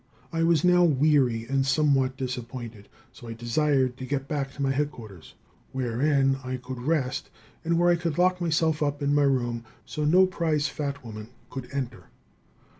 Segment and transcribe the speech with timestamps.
[0.33, 4.71] ]I was now weary and somewhat disappointed, so I desired to get back to my
[4.71, 5.35] headquarters,
[5.73, 7.29] wherein I could rest
[7.63, 11.27] and where I could lock myself up in my room, so no prize fat woman
[11.51, 12.05] could enter.